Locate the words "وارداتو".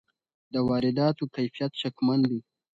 0.69-1.23